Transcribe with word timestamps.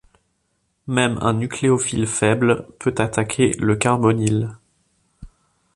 Même 0.87 1.19
un 1.21 1.33
nucléophile 1.33 2.07
faible 2.07 2.65
peut 2.79 2.95
attaquer 2.97 3.51
le 3.59 3.75
carbonyle. 3.75 4.57